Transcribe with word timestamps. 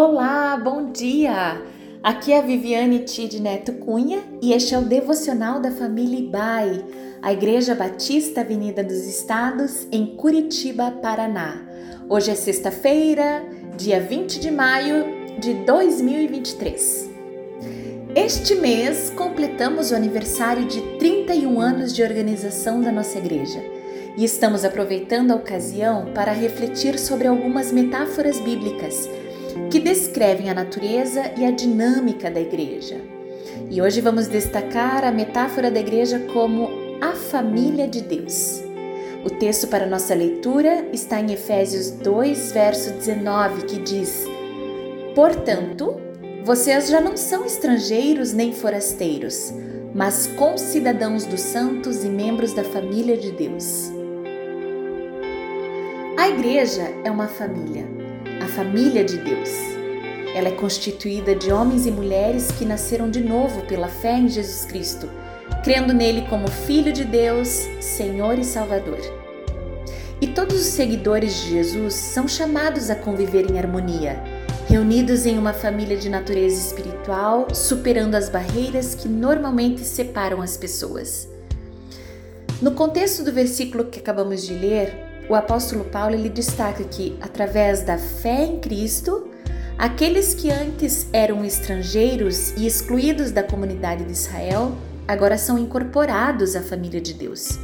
Olá, 0.00 0.56
bom 0.56 0.92
dia! 0.92 1.60
Aqui 2.04 2.30
é 2.32 2.38
a 2.38 2.42
Viviane 2.42 3.00
Tid 3.00 3.40
Neto 3.40 3.72
Cunha 3.72 4.20
e 4.40 4.52
este 4.52 4.72
é 4.72 4.78
o 4.78 4.82
devocional 4.82 5.58
da 5.58 5.72
família 5.72 6.20
Ibai, 6.20 6.84
a 7.20 7.32
Igreja 7.32 7.74
Batista 7.74 8.42
Avenida 8.42 8.84
dos 8.84 9.08
Estados, 9.08 9.88
em 9.90 10.14
Curitiba, 10.14 10.92
Paraná. 11.02 11.66
Hoje 12.08 12.30
é 12.30 12.36
sexta-feira, 12.36 13.42
dia 13.76 14.00
20 14.00 14.38
de 14.38 14.52
maio 14.52 15.04
de 15.40 15.54
2023. 15.64 17.10
Este 18.14 18.54
mês 18.54 19.10
completamos 19.10 19.90
o 19.90 19.96
aniversário 19.96 20.64
de 20.66 20.80
31 20.98 21.60
anos 21.60 21.92
de 21.92 22.04
organização 22.04 22.80
da 22.80 22.92
nossa 22.92 23.18
igreja 23.18 23.60
e 24.16 24.24
estamos 24.24 24.64
aproveitando 24.64 25.32
a 25.32 25.34
ocasião 25.34 26.12
para 26.14 26.30
refletir 26.30 26.96
sobre 27.00 27.26
algumas 27.26 27.72
metáforas 27.72 28.38
bíblicas 28.38 29.08
que 29.70 29.78
descrevem 29.78 30.48
a 30.50 30.54
natureza 30.54 31.32
e 31.36 31.44
a 31.44 31.50
dinâmica 31.50 32.30
da 32.30 32.40
igreja. 32.40 33.00
E 33.70 33.82
hoje 33.82 34.00
vamos 34.00 34.26
destacar 34.26 35.04
a 35.04 35.12
metáfora 35.12 35.70
da 35.70 35.80
igreja 35.80 36.20
como 36.32 36.68
a 37.00 37.12
família 37.12 37.86
de 37.86 38.00
Deus. 38.00 38.62
O 39.24 39.30
texto 39.30 39.66
para 39.66 39.86
nossa 39.86 40.14
leitura 40.14 40.86
está 40.92 41.20
em 41.20 41.32
Efésios 41.32 41.90
2, 41.90 42.52
verso 42.52 42.92
19, 42.92 43.66
que 43.66 43.78
diz: 43.80 44.24
Portanto, 45.14 46.00
vocês 46.44 46.88
já 46.88 47.00
não 47.00 47.16
são 47.16 47.44
estrangeiros 47.44 48.32
nem 48.32 48.52
forasteiros, 48.52 49.52
mas 49.94 50.28
concidadãos 50.28 51.24
dos 51.24 51.40
santos 51.40 52.04
e 52.04 52.08
membros 52.08 52.54
da 52.54 52.64
família 52.64 53.16
de 53.16 53.32
Deus. 53.32 53.92
A 56.16 56.28
igreja 56.28 56.82
é 57.04 57.10
uma 57.10 57.28
família 57.28 57.97
a 58.42 58.46
família 58.46 59.04
de 59.04 59.18
Deus. 59.18 59.48
Ela 60.34 60.48
é 60.48 60.52
constituída 60.52 61.34
de 61.34 61.50
homens 61.50 61.86
e 61.86 61.90
mulheres 61.90 62.52
que 62.52 62.64
nasceram 62.64 63.10
de 63.10 63.20
novo 63.20 63.62
pela 63.62 63.88
fé 63.88 64.18
em 64.18 64.28
Jesus 64.28 64.64
Cristo, 64.64 65.10
crendo 65.64 65.92
nele 65.92 66.22
como 66.28 66.48
Filho 66.48 66.92
de 66.92 67.04
Deus, 67.04 67.48
Senhor 67.80 68.38
e 68.38 68.44
Salvador. 68.44 69.00
E 70.20 70.26
todos 70.26 70.60
os 70.60 70.66
seguidores 70.66 71.34
de 71.42 71.50
Jesus 71.50 71.94
são 71.94 72.28
chamados 72.28 72.90
a 72.90 72.94
conviver 72.94 73.50
em 73.50 73.58
harmonia, 73.58 74.22
reunidos 74.68 75.26
em 75.26 75.38
uma 75.38 75.52
família 75.52 75.96
de 75.96 76.08
natureza 76.08 76.60
espiritual, 76.60 77.48
superando 77.54 78.14
as 78.14 78.28
barreiras 78.28 78.94
que 78.94 79.08
normalmente 79.08 79.80
separam 79.80 80.42
as 80.42 80.56
pessoas. 80.56 81.28
No 82.60 82.72
contexto 82.72 83.24
do 83.24 83.32
versículo 83.32 83.84
que 83.84 84.00
acabamos 84.00 84.44
de 84.44 84.52
ler, 84.54 85.07
o 85.28 85.34
apóstolo 85.34 85.84
Paulo 85.84 86.14
ele 86.14 86.30
destaca 86.30 86.82
que, 86.84 87.16
através 87.20 87.82
da 87.82 87.98
fé 87.98 88.44
em 88.44 88.60
Cristo, 88.60 89.28
aqueles 89.76 90.34
que 90.34 90.50
antes 90.50 91.06
eram 91.12 91.44
estrangeiros 91.44 92.52
e 92.56 92.66
excluídos 92.66 93.30
da 93.30 93.42
comunidade 93.42 94.04
de 94.04 94.12
Israel 94.12 94.72
agora 95.06 95.36
são 95.36 95.58
incorporados 95.58 96.56
à 96.56 96.62
família 96.62 97.00
de 97.00 97.12
Deus. 97.14 97.58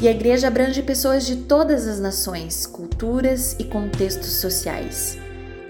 E 0.00 0.08
a 0.08 0.10
igreja 0.10 0.48
abrange 0.48 0.82
pessoas 0.82 1.24
de 1.24 1.36
todas 1.36 1.86
as 1.86 2.00
nações, 2.00 2.66
culturas 2.66 3.54
e 3.58 3.64
contextos 3.64 4.32
sociais. 4.32 5.18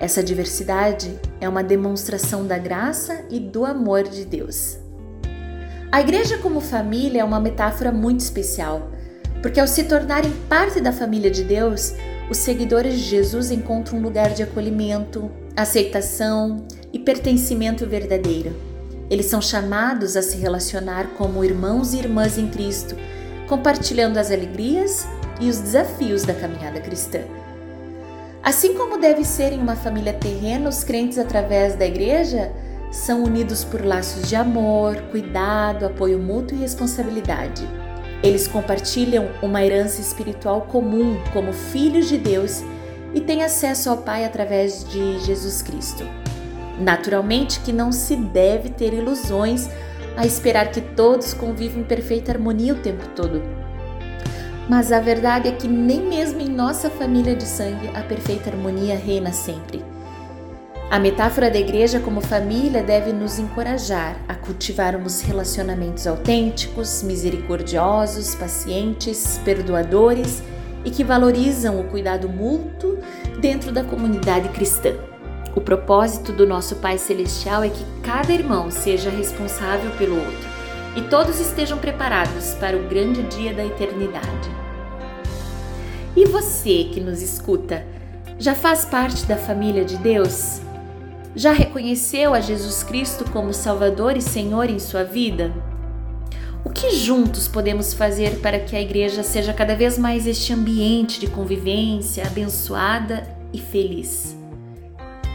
Essa 0.00 0.22
diversidade 0.22 1.18
é 1.40 1.48
uma 1.48 1.62
demonstração 1.62 2.46
da 2.46 2.58
graça 2.58 3.24
e 3.30 3.38
do 3.38 3.64
amor 3.64 4.04
de 4.04 4.24
Deus. 4.24 4.78
A 5.92 6.00
igreja 6.00 6.38
como 6.38 6.60
família 6.60 7.20
é 7.20 7.24
uma 7.24 7.38
metáfora 7.38 7.92
muito 7.92 8.20
especial 8.20 8.90
porque 9.42 9.58
ao 9.58 9.66
se 9.66 9.82
tornarem 9.84 10.30
parte 10.48 10.80
da 10.80 10.92
família 10.92 11.30
de 11.30 11.42
Deus, 11.42 11.92
os 12.30 12.38
seguidores 12.38 12.94
de 12.94 13.00
Jesus 13.00 13.50
encontram 13.50 13.98
um 13.98 14.02
lugar 14.02 14.30
de 14.30 14.44
acolhimento, 14.44 15.28
aceitação 15.56 16.64
e 16.92 16.98
pertencimento 16.98 17.84
verdadeiro. 17.86 18.54
Eles 19.10 19.26
são 19.26 19.42
chamados 19.42 20.16
a 20.16 20.22
se 20.22 20.36
relacionar 20.36 21.08
como 21.18 21.44
irmãos 21.44 21.92
e 21.92 21.98
irmãs 21.98 22.38
em 22.38 22.48
Cristo, 22.48 22.96
compartilhando 23.48 24.16
as 24.16 24.30
alegrias 24.30 25.06
e 25.40 25.50
os 25.50 25.58
desafios 25.58 26.22
da 26.22 26.32
caminhada 26.32 26.80
cristã. 26.80 27.20
Assim 28.42 28.74
como 28.74 28.98
deve 28.98 29.24
ser 29.24 29.52
em 29.52 29.58
uma 29.58 29.76
família 29.76 30.12
terrena, 30.12 30.68
os 30.68 30.84
crentes, 30.84 31.18
através 31.18 31.74
da 31.74 31.84
igreja, 31.84 32.50
são 32.90 33.24
unidos 33.24 33.64
por 33.64 33.84
laços 33.84 34.28
de 34.28 34.36
amor, 34.36 34.96
cuidado, 35.10 35.86
apoio 35.86 36.18
mútuo 36.18 36.56
e 36.56 36.60
responsabilidade. 36.60 37.81
Eles 38.22 38.46
compartilham 38.46 39.28
uma 39.42 39.64
herança 39.64 40.00
espiritual 40.00 40.62
comum 40.62 41.20
como 41.32 41.52
filhos 41.52 42.08
de 42.08 42.16
Deus 42.16 42.62
e 43.14 43.20
têm 43.20 43.42
acesso 43.42 43.90
ao 43.90 43.98
Pai 43.98 44.24
através 44.24 44.84
de 44.84 45.18
Jesus 45.20 45.60
Cristo. 45.60 46.04
Naturalmente 46.78 47.60
que 47.60 47.72
não 47.72 47.90
se 47.90 48.16
deve 48.16 48.70
ter 48.70 48.94
ilusões 48.94 49.68
a 50.16 50.24
esperar 50.24 50.70
que 50.70 50.80
todos 50.80 51.34
convivam 51.34 51.80
em 51.80 51.84
perfeita 51.84 52.32
harmonia 52.32 52.74
o 52.74 52.78
tempo 52.78 53.06
todo. 53.14 53.42
Mas 54.68 54.92
a 54.92 55.00
verdade 55.00 55.48
é 55.48 55.52
que 55.52 55.66
nem 55.66 56.00
mesmo 56.00 56.40
em 56.40 56.48
nossa 56.48 56.88
família 56.88 57.34
de 57.34 57.44
sangue 57.44 57.88
a 57.94 58.02
perfeita 58.02 58.50
harmonia 58.50 58.96
reina 58.96 59.32
sempre. 59.32 59.82
A 60.92 60.98
metáfora 60.98 61.50
da 61.50 61.58
igreja 61.58 62.00
como 62.00 62.20
família 62.20 62.82
deve 62.82 63.14
nos 63.14 63.38
encorajar 63.38 64.14
a 64.28 64.34
cultivarmos 64.34 65.22
relacionamentos 65.22 66.06
autênticos, 66.06 67.02
misericordiosos, 67.02 68.34
pacientes, 68.34 69.40
perdoadores 69.42 70.42
e 70.84 70.90
que 70.90 71.02
valorizam 71.02 71.80
o 71.80 71.84
cuidado 71.84 72.28
mútuo 72.28 72.98
dentro 73.40 73.72
da 73.72 73.82
comunidade 73.82 74.50
cristã. 74.50 74.92
O 75.56 75.62
propósito 75.62 76.30
do 76.30 76.46
nosso 76.46 76.76
Pai 76.76 76.98
Celestial 76.98 77.64
é 77.64 77.70
que 77.70 77.86
cada 78.02 78.30
irmão 78.30 78.70
seja 78.70 79.08
responsável 79.08 79.92
pelo 79.92 80.16
outro 80.16 80.48
e 80.94 81.00
todos 81.08 81.40
estejam 81.40 81.78
preparados 81.78 82.52
para 82.60 82.76
o 82.76 82.86
grande 82.86 83.22
dia 83.34 83.54
da 83.54 83.64
eternidade. 83.64 84.50
E 86.14 86.26
você 86.26 86.84
que 86.92 87.00
nos 87.00 87.22
escuta, 87.22 87.82
já 88.38 88.54
faz 88.54 88.84
parte 88.84 89.24
da 89.24 89.38
família 89.38 89.86
de 89.86 89.96
Deus? 89.96 90.60
Já 91.34 91.52
reconheceu 91.52 92.34
a 92.34 92.40
Jesus 92.40 92.82
Cristo 92.82 93.24
como 93.30 93.54
Salvador 93.54 94.16
e 94.16 94.20
Senhor 94.20 94.68
em 94.68 94.78
sua 94.78 95.02
vida? 95.02 95.50
O 96.62 96.68
que 96.68 96.90
juntos 96.90 97.48
podemos 97.48 97.94
fazer 97.94 98.40
para 98.40 98.60
que 98.60 98.76
a 98.76 98.80
igreja 98.80 99.22
seja 99.22 99.52
cada 99.54 99.74
vez 99.74 99.96
mais 99.96 100.26
este 100.26 100.52
ambiente 100.52 101.18
de 101.18 101.26
convivência 101.26 102.26
abençoada 102.26 103.26
e 103.50 103.58
feliz? 103.58 104.36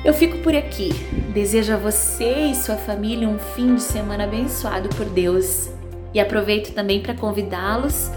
Eu 0.06 0.14
fico 0.14 0.38
por 0.38 0.56
aqui. 0.56 0.90
Desejo 1.34 1.74
a 1.74 1.78
você 1.78 2.46
e 2.46 2.56
sua 2.56 2.76
família 2.76 3.28
um 3.28 3.40
fim 3.40 3.76
de 3.76 3.82
semana 3.82 4.26
abençoado 4.26 4.90
por 4.90 5.06
Deus 5.08 5.68
e 6.14 6.20
aproveito 6.20 6.74
também 6.74 7.02
para 7.02 7.16
convidá-los 7.16 8.12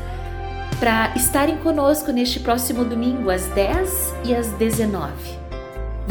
para 0.79 1.15
estarem 1.17 1.57
conosco 1.59 2.13
neste 2.13 2.41
próximo 2.41 2.85
domingo 2.85 3.31
às 3.31 3.47
10 3.49 4.15
e 4.25 4.35
às 4.35 4.49
19. 4.53 5.50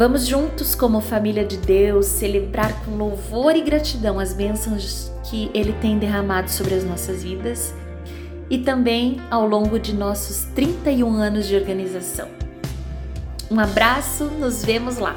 Vamos 0.00 0.26
juntos, 0.26 0.74
como 0.74 0.98
família 1.02 1.44
de 1.44 1.58
Deus, 1.58 2.06
celebrar 2.06 2.72
com 2.86 2.96
louvor 2.96 3.54
e 3.54 3.60
gratidão 3.60 4.18
as 4.18 4.32
bênçãos 4.32 5.12
que 5.28 5.50
Ele 5.52 5.74
tem 5.74 5.98
derramado 5.98 6.50
sobre 6.50 6.72
as 6.72 6.82
nossas 6.82 7.22
vidas 7.22 7.74
e 8.48 8.56
também 8.56 9.20
ao 9.30 9.46
longo 9.46 9.78
de 9.78 9.92
nossos 9.92 10.44
31 10.54 11.16
anos 11.16 11.46
de 11.46 11.54
organização. 11.54 12.28
Um 13.50 13.60
abraço, 13.60 14.24
nos 14.24 14.64
vemos 14.64 14.96
lá! 14.96 15.14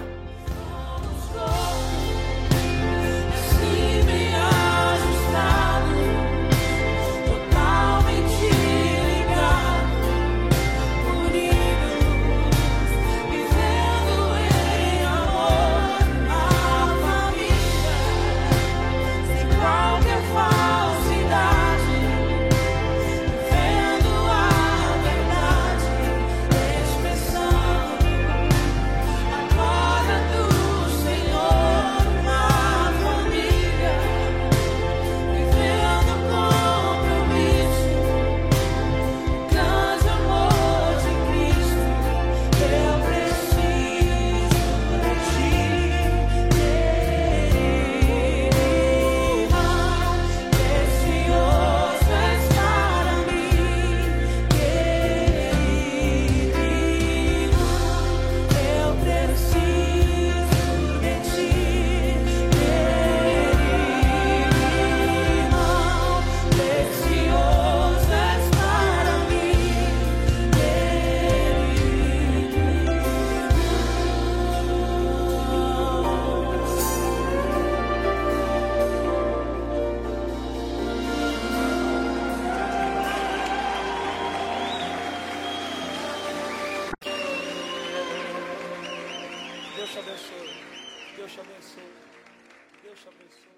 Deus 89.84 89.92
te 89.92 90.00
abençoe. 90.00 90.50
Deus 91.18 91.34
te 91.34 91.40
abençoe. 91.42 91.92
Deus 92.84 93.00
te 93.02 93.08
abençoe. 93.10 93.53